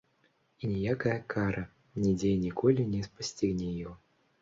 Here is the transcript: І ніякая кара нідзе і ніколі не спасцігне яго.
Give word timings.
І 0.63 0.69
ніякая 0.75 1.13
кара 1.35 1.63
нідзе 2.07 2.33
і 2.41 2.43
ніколі 2.49 2.91
не 2.97 3.07
спасцігне 3.13 3.73
яго. 3.87 3.97